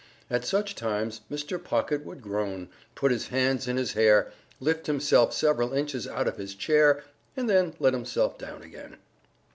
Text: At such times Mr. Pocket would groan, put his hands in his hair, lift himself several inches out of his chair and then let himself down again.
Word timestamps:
At 0.31 0.43
such 0.45 0.73
times 0.73 1.21
Mr. 1.29 1.63
Pocket 1.63 2.03
would 2.07 2.23
groan, 2.23 2.69
put 2.95 3.11
his 3.11 3.27
hands 3.27 3.67
in 3.67 3.77
his 3.77 3.93
hair, 3.93 4.31
lift 4.59 4.87
himself 4.87 5.31
several 5.31 5.73
inches 5.73 6.07
out 6.07 6.27
of 6.27 6.37
his 6.37 6.55
chair 6.55 7.03
and 7.37 7.47
then 7.47 7.75
let 7.77 7.93
himself 7.93 8.39
down 8.39 8.63
again. 8.63 8.97